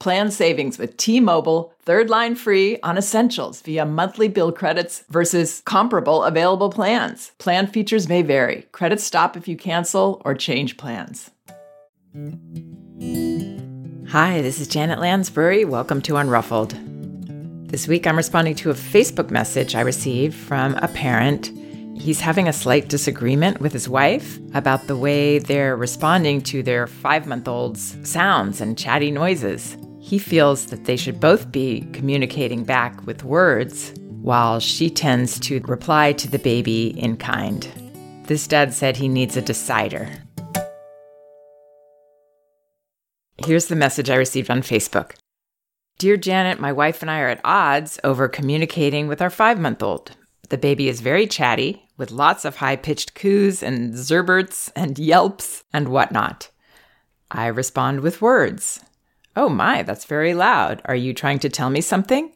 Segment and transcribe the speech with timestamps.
[0.00, 6.24] Plan savings with T-Mobile, third line free on essentials via monthly bill credits versus comparable
[6.24, 7.32] available plans.
[7.38, 8.66] Plan features may vary.
[8.72, 11.30] Credits stop if you cancel or change plans.
[14.08, 15.64] Hi, this is Janet Lansbury.
[15.64, 16.74] Welcome to Unruffled.
[17.68, 21.50] This week I'm responding to a Facebook message I received from a parent.
[21.96, 26.86] He's having a slight disagreement with his wife about the way they're responding to their
[26.86, 29.76] five month old's sounds and chatty noises.
[30.00, 35.60] He feels that they should both be communicating back with words, while she tends to
[35.60, 37.68] reply to the baby in kind.
[38.24, 40.08] This dad said he needs a decider.
[43.44, 45.12] Here's the message I received on Facebook
[45.98, 49.82] Dear Janet, my wife and I are at odds over communicating with our five month
[49.82, 50.16] old.
[50.48, 55.64] The baby is very chatty, with lots of high pitched coos and zerberts and yelps
[55.72, 56.50] and whatnot.
[57.30, 58.80] I respond with words.
[59.36, 60.82] Oh my, that's very loud.
[60.84, 62.32] Are you trying to tell me something?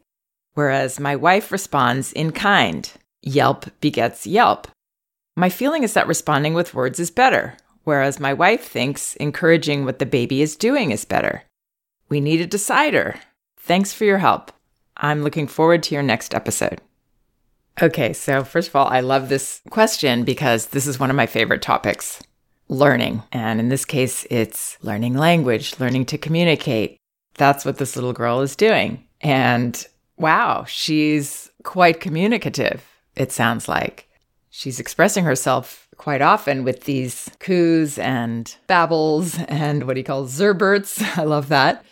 [0.54, 2.90] Whereas my wife responds in kind.
[3.22, 4.68] Yelp begets yelp.
[5.36, 10.00] My feeling is that responding with words is better, whereas my wife thinks encouraging what
[10.00, 11.44] the baby is doing is better.
[12.08, 13.20] We need a decider.
[13.56, 14.50] Thanks for your help.
[14.96, 16.80] I'm looking forward to your next episode.
[17.80, 21.26] Okay, so first of all, I love this question because this is one of my
[21.26, 22.20] favorite topics
[22.68, 23.22] learning.
[23.32, 26.98] And in this case, it's learning language, learning to communicate.
[27.34, 29.04] That's what this little girl is doing.
[29.20, 32.84] And wow, she's quite communicative,
[33.14, 34.08] it sounds like.
[34.50, 41.00] She's expressing herself quite often with these coos and babbles and what he calls zerberts.
[41.18, 41.84] I love that.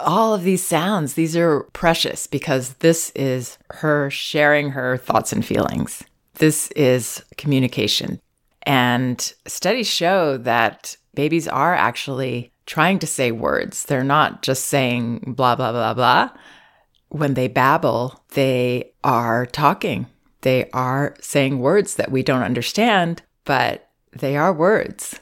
[0.00, 5.44] All of these sounds, these are precious because this is her sharing her thoughts and
[5.44, 6.02] feelings.
[6.34, 8.20] This is communication.
[8.62, 13.84] And studies show that babies are actually trying to say words.
[13.84, 16.30] They're not just saying blah, blah, blah, blah.
[17.08, 20.06] When they babble, they are talking.
[20.40, 25.20] They are saying words that we don't understand, but they are words.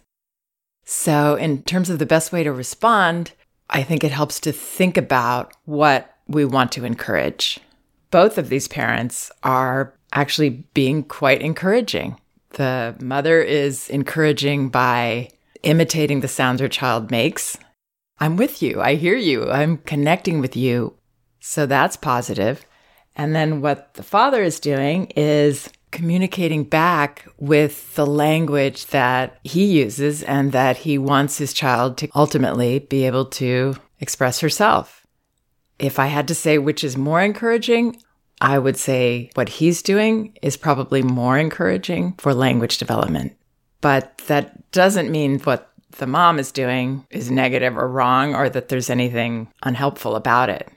[0.84, 3.32] So, in terms of the best way to respond,
[3.72, 7.58] I think it helps to think about what we want to encourage.
[8.10, 12.20] Both of these parents are actually being quite encouraging.
[12.50, 15.30] The mother is encouraging by
[15.62, 17.56] imitating the sounds her child makes.
[18.18, 18.80] I'm with you.
[18.82, 19.50] I hear you.
[19.50, 20.94] I'm connecting with you.
[21.40, 22.66] So that's positive.
[23.16, 29.66] And then what the father is doing is communicating back with the language that he
[29.66, 35.06] uses and that he wants his child to ultimately be able to express herself.
[35.78, 38.02] If I had to say which is more encouraging,
[38.40, 43.36] I would say what he's doing is probably more encouraging for language development.
[43.80, 48.68] But that doesn't mean what the mom is doing is negative or wrong or that
[48.68, 50.68] there's anything unhelpful about it.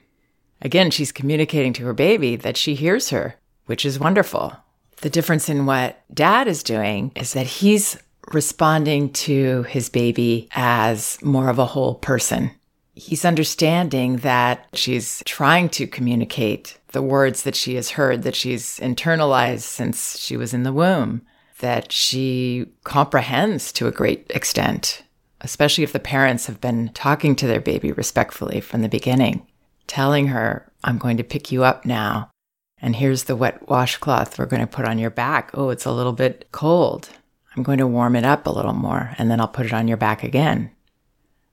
[0.60, 3.36] Again, she's communicating to her baby that she hears her,
[3.66, 4.56] which is wonderful.
[5.02, 7.98] The difference in what dad is doing is that he's
[8.32, 12.50] responding to his baby as more of a whole person.
[12.94, 18.80] He's understanding that she's trying to communicate the words that she has heard, that she's
[18.80, 21.22] internalized since she was in the womb,
[21.58, 25.02] that she comprehends to a great extent,
[25.42, 29.46] especially if the parents have been talking to their baby respectfully from the beginning,
[29.86, 32.30] telling her, I'm going to pick you up now.
[32.80, 35.50] And here's the wet washcloth we're going to put on your back.
[35.54, 37.08] Oh, it's a little bit cold.
[37.56, 39.88] I'm going to warm it up a little more and then I'll put it on
[39.88, 40.70] your back again.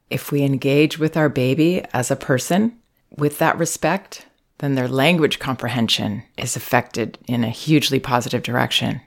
[0.10, 2.78] If we engage with our baby as a person
[3.18, 4.26] with that respect,
[4.60, 9.02] then their language comprehension is affected in a hugely positive direction.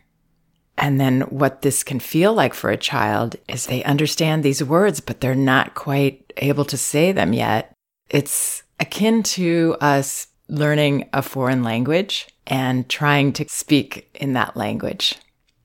[0.79, 5.01] And then what this can feel like for a child is they understand these words,
[5.01, 7.73] but they're not quite able to say them yet.
[8.11, 15.17] It's akin to us learning a foreign language and trying to speak in that language.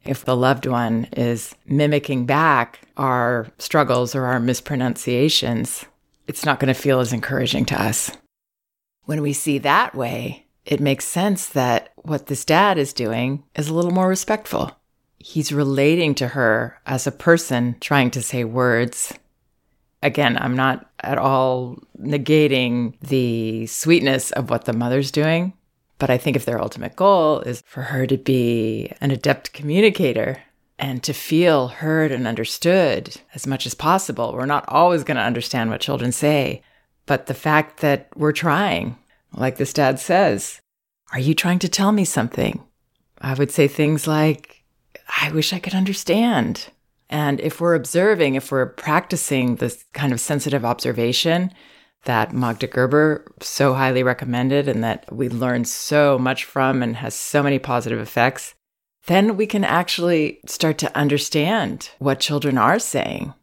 [0.04, 5.86] If the loved one is mimicking back our struggles or our mispronunciations,
[6.28, 8.12] it's not going to feel as encouraging to us.
[9.06, 13.68] When we see that way, it makes sense that what this dad is doing is
[13.68, 14.72] a little more respectful.
[15.18, 19.14] He's relating to her as a person trying to say words
[20.02, 25.54] again, I'm not at all negating the sweetness of what the mother's doing.
[25.98, 30.42] But I think if their ultimate goal is for her to be an adept communicator
[30.80, 35.24] and to feel heard and understood as much as possible, we're not always going to
[35.24, 36.64] understand what children say.
[37.06, 38.98] But the fact that we're trying,
[39.34, 40.60] like this dad says,
[41.14, 42.64] are you trying to tell me something?
[43.20, 44.64] I would say things like,
[45.22, 46.70] I wish I could understand.
[47.12, 51.52] And if we're observing, if we're practicing this kind of sensitive observation
[52.06, 57.14] that Magda Gerber so highly recommended and that we learn so much from and has
[57.14, 58.56] so many positive effects,
[59.08, 63.34] then we can actually start to understand what children are saying.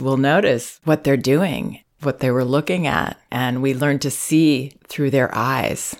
[0.00, 4.72] We'll notice what they're doing, what they were looking at, and we learn to see
[4.88, 5.94] through their eyes.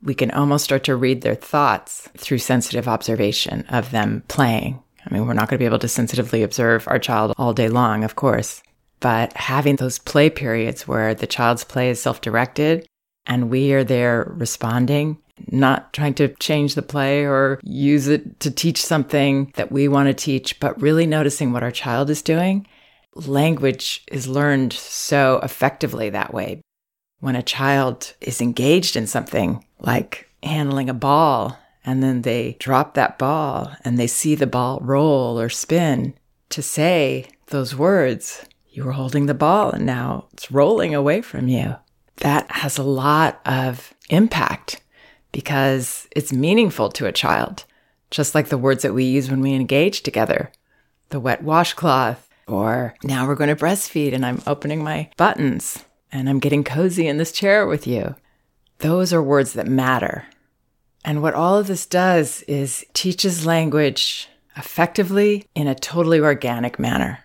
[0.00, 5.14] We can almost start to read their thoughts through sensitive observation of them playing I
[5.14, 8.04] mean, we're not going to be able to sensitively observe our child all day long,
[8.04, 8.62] of course,
[9.00, 12.86] but having those play periods where the child's play is self directed
[13.26, 15.18] and we are there responding,
[15.50, 20.08] not trying to change the play or use it to teach something that we want
[20.08, 22.66] to teach, but really noticing what our child is doing.
[23.14, 26.60] Language is learned so effectively that way.
[27.20, 31.58] When a child is engaged in something like handling a ball
[31.88, 36.12] and then they drop that ball and they see the ball roll or spin
[36.50, 38.44] to say those words.
[38.68, 41.76] You were holding the ball and now it's rolling away from you.
[42.16, 44.82] That has a lot of impact
[45.32, 47.64] because it's meaningful to a child,
[48.10, 50.52] just like the words that we use when we engage together.
[51.08, 56.28] The wet washcloth, or now we're going to breastfeed and I'm opening my buttons and
[56.28, 58.14] I'm getting cozy in this chair with you.
[58.80, 60.26] Those are words that matter.
[61.08, 64.28] And what all of this does is teaches language
[64.58, 67.20] effectively in a totally organic manner.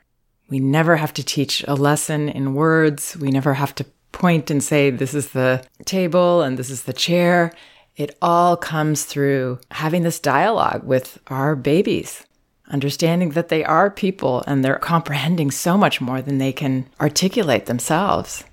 [0.49, 3.17] We never have to teach a lesson in words.
[3.17, 6.93] We never have to point and say, this is the table and this is the
[6.93, 7.51] chair.
[7.97, 12.23] It all comes through having this dialogue with our babies,
[12.69, 17.65] understanding that they are people and they're comprehending so much more than they can articulate
[17.65, 18.45] themselves.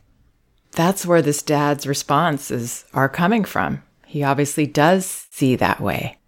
[0.72, 3.84] That's where this dad's responses are coming from.
[4.10, 6.18] He obviously does see that way.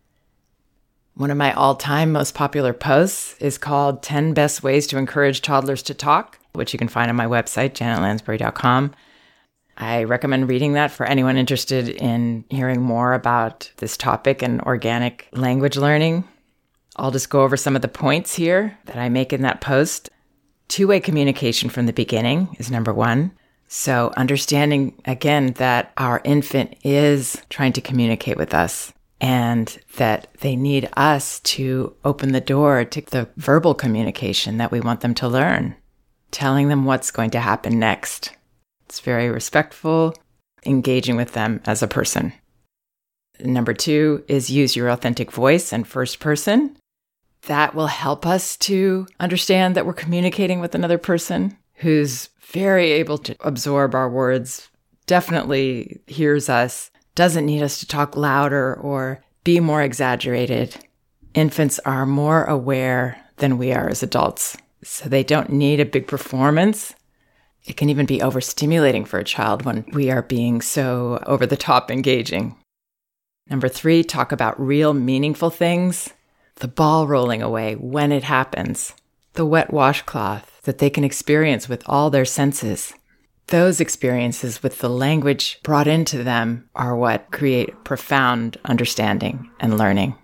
[1.14, 5.43] One of my all time most popular posts is called 10 Best Ways to Encourage
[5.43, 8.94] Toddlers to Talk, which you can find on my website, janetlansbury.com.
[9.76, 15.26] I recommend reading that for anyone interested in hearing more about this topic and organic
[15.33, 16.23] language learning.
[16.95, 20.09] I'll just go over some of the points here that I make in that post.
[20.68, 23.33] Two way communication from the beginning is number one.
[23.75, 30.57] So, understanding again that our infant is trying to communicate with us and that they
[30.57, 35.26] need us to open the door to the verbal communication that we want them to
[35.26, 35.75] learn,
[36.31, 38.37] telling them what's going to happen next.
[38.85, 40.14] It's very respectful,
[40.67, 42.35] engaging with them as a person.
[43.41, 46.76] Number two is use your authentic voice and first person.
[47.47, 53.18] That will help us to understand that we're communicating with another person who's very able
[53.18, 54.68] to absorb our words,
[55.06, 60.76] definitely hears us, doesn't need us to talk louder or be more exaggerated.
[61.34, 66.06] Infants are more aware than we are as adults, so they don't need a big
[66.06, 66.94] performance.
[67.64, 71.56] It can even be overstimulating for a child when we are being so over the
[71.56, 72.56] top engaging.
[73.50, 76.10] Number three, talk about real meaningful things.
[76.56, 78.94] The ball rolling away when it happens,
[79.34, 82.92] the wet washcloth, that they can experience with all their senses.
[83.48, 90.14] Those experiences with the language brought into them are what create profound understanding and learning.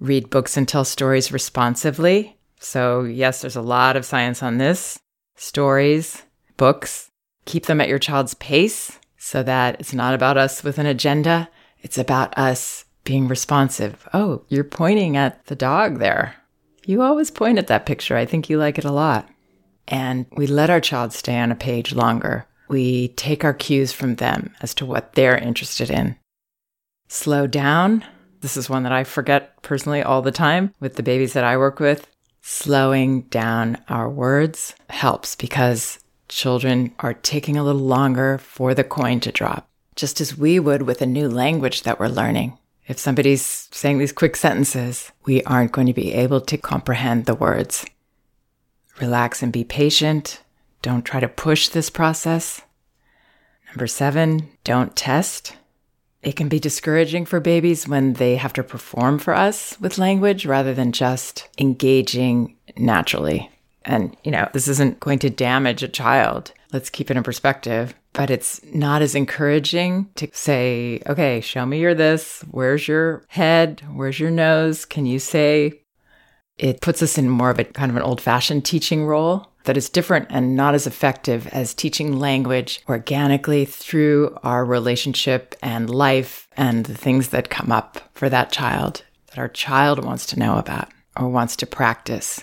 [0.00, 2.36] Read books and tell stories responsively.
[2.58, 4.98] So, yes, there's a lot of science on this.
[5.36, 6.22] Stories,
[6.56, 7.10] books,
[7.44, 11.48] keep them at your child's pace so that it's not about us with an agenda.
[11.80, 14.08] It's about us being responsive.
[14.12, 16.36] Oh, you're pointing at the dog there.
[16.84, 18.16] You always point at that picture.
[18.16, 19.28] I think you like it a lot.
[19.88, 22.46] And we let our child stay on a page longer.
[22.68, 26.16] We take our cues from them as to what they're interested in.
[27.08, 28.04] Slow down.
[28.40, 31.56] This is one that I forget personally all the time with the babies that I
[31.56, 32.08] work with.
[32.40, 39.20] Slowing down our words helps because children are taking a little longer for the coin
[39.20, 42.58] to drop, just as we would with a new language that we're learning.
[42.92, 47.34] If somebody's saying these quick sentences, we aren't going to be able to comprehend the
[47.34, 47.86] words.
[49.00, 50.42] Relax and be patient.
[50.82, 52.60] Don't try to push this process.
[53.68, 55.56] Number seven, don't test.
[56.22, 60.44] It can be discouraging for babies when they have to perform for us with language
[60.44, 63.50] rather than just engaging naturally.
[63.86, 66.52] And, you know, this isn't going to damage a child.
[66.74, 67.94] Let's keep it in perspective.
[68.12, 72.44] But it's not as encouraging to say, okay, show me your this.
[72.50, 73.82] Where's your head?
[73.92, 74.84] Where's your nose?
[74.84, 75.80] Can you say?
[76.58, 79.76] It puts us in more of a kind of an old fashioned teaching role that
[79.76, 86.48] is different and not as effective as teaching language organically through our relationship and life
[86.56, 90.58] and the things that come up for that child that our child wants to know
[90.58, 92.40] about or wants to practice.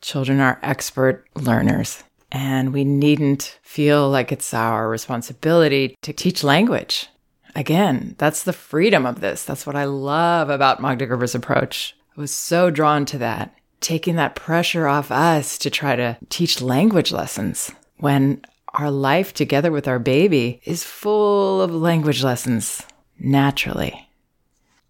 [0.00, 2.04] Children are expert learners,
[2.36, 7.08] and we needn't feel like it's our responsibility to teach language.
[7.54, 9.42] Again, that's the freedom of this.
[9.42, 11.96] That's what I love about Magda Gerber's approach.
[12.14, 16.60] I was so drawn to that, taking that pressure off us to try to teach
[16.60, 18.42] language lessons when
[18.74, 22.82] our life together with our baby is full of language lessons
[23.18, 24.10] naturally.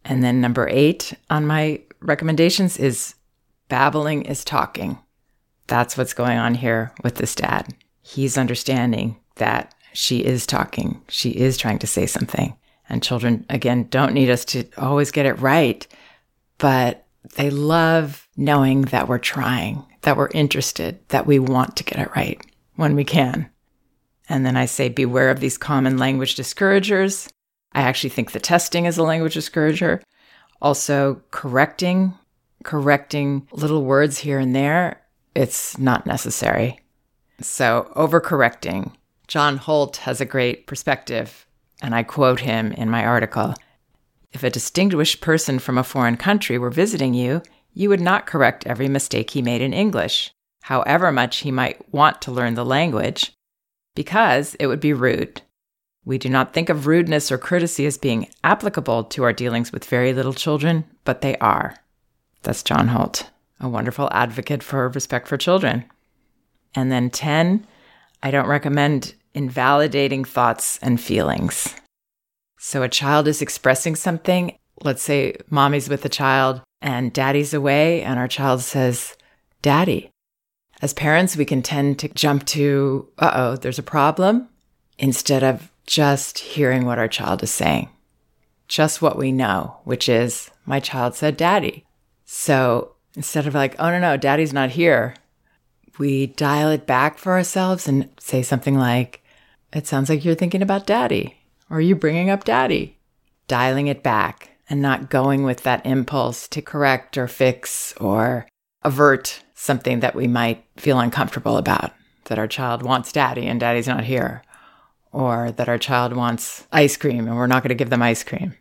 [0.05, 3.15] And then number eight on my recommendations is
[3.69, 4.99] babbling is talking.
[5.67, 7.75] That's what's going on here with this dad.
[8.03, 12.57] He's understanding that she is talking, she is trying to say something.
[12.89, 15.87] And children, again, don't need us to always get it right,
[16.59, 21.99] but they love knowing that we're trying, that we're interested, that we want to get
[21.99, 22.41] it right
[22.77, 23.51] when we can.
[24.29, 27.29] And then I say, beware of these common language discouragers.
[27.73, 30.03] I actually think the testing is a language discourager.
[30.63, 32.15] Also, correcting,
[32.65, 35.01] correcting little words here and there
[35.37, 36.81] it's not necessary.
[37.41, 38.93] So, overcorrecting.
[39.29, 41.47] John Holt has a great perspective,
[41.83, 43.55] and I quote him in my article
[44.33, 47.43] If a distinguished person from a foreign country were visiting you,
[47.75, 52.23] you would not correct every mistake he made in English, however much he might want
[52.23, 53.33] to learn the language,
[53.95, 55.43] because it would be rude.
[56.07, 59.85] We do not think of rudeness or courtesy as being applicable to our dealings with
[59.85, 61.77] very little children, but they are.
[62.43, 63.29] That's John Holt
[63.61, 65.85] a wonderful advocate for respect for children.
[66.75, 67.67] And then 10,
[68.23, 71.75] I don't recommend invalidating thoughts and feelings.
[72.59, 74.57] So a child is expressing something.
[74.83, 79.17] Let's say mommy's with the child and daddy's away, and our child says,
[79.63, 80.11] Daddy.
[80.83, 84.49] As parents, we can tend to jump to, uh oh, there's a problem,
[84.99, 87.89] instead of just hearing what our child is saying.
[88.69, 91.85] Just what we know, which is, my child said daddy.
[92.25, 95.15] So Instead of like, oh no, no, daddy's not here,
[95.99, 99.25] we dial it back for ourselves and say something like,
[99.73, 101.39] it sounds like you're thinking about daddy.
[101.71, 102.99] Or are you bringing up daddy?
[103.49, 108.47] Dialing it back and not going with that impulse to correct or fix or
[108.83, 111.93] avert something that we might feel uncomfortable about.
[112.25, 114.43] That our child wants daddy and daddy's not here.
[115.11, 118.23] Or that our child wants ice cream and we're not going to give them ice
[118.23, 118.55] cream.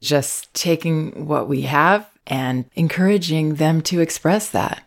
[0.00, 4.82] Just taking what we have and encouraging them to express that.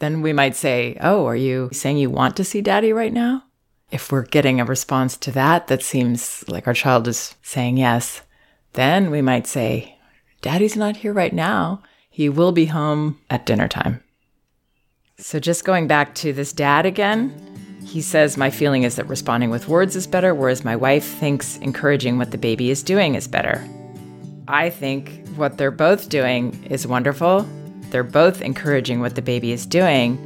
[0.00, 3.44] Then we might say, Oh, are you saying you want to see daddy right now?
[3.90, 8.22] If we're getting a response to that that seems like our child is saying yes,
[8.72, 9.98] then we might say,
[10.42, 11.82] Daddy's not here right now.
[12.08, 14.02] He will be home at dinner time.
[15.18, 17.30] So, just going back to this dad again,
[17.84, 21.58] he says, My feeling is that responding with words is better, whereas my wife thinks
[21.58, 23.62] encouraging what the baby is doing is better.
[24.50, 27.48] I think what they're both doing is wonderful.
[27.90, 30.18] They're both encouraging what the baby is doing,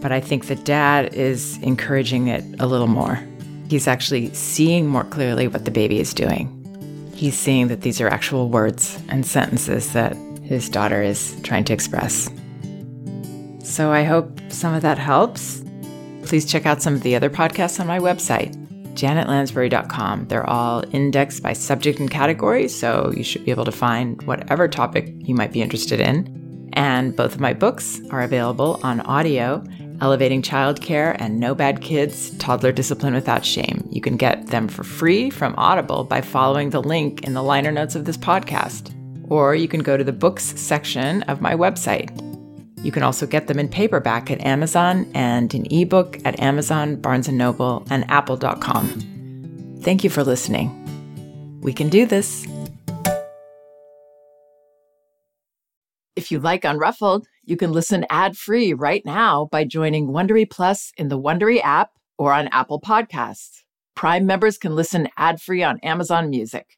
[0.00, 3.22] but I think the dad is encouraging it a little more.
[3.68, 6.54] He's actually seeing more clearly what the baby is doing.
[7.14, 11.74] He's seeing that these are actual words and sentences that his daughter is trying to
[11.74, 12.30] express.
[13.62, 15.62] So I hope some of that helps.
[16.22, 18.54] Please check out some of the other podcasts on my website
[18.98, 20.26] janetlansbury.com.
[20.28, 24.68] They're all indexed by subject and category, so you should be able to find whatever
[24.68, 26.70] topic you might be interested in.
[26.74, 29.64] And both of my books are available on audio
[30.00, 33.88] Elevating Childcare and No Bad Kids Toddler Discipline Without Shame.
[33.90, 37.72] You can get them for free from Audible by following the link in the liner
[37.72, 38.94] notes of this podcast.
[39.28, 42.27] Or you can go to the books section of my website.
[42.82, 47.28] You can also get them in paperback at Amazon and in ebook at Amazon, Barnes
[47.28, 49.78] & Noble, and apple.com.
[49.82, 50.70] Thank you for listening.
[51.60, 52.46] We can do this.
[56.14, 61.08] If you like Unruffled, you can listen ad-free right now by joining Wondery Plus in
[61.08, 63.62] the Wondery app or on Apple Podcasts.
[63.94, 66.77] Prime members can listen ad-free on Amazon Music.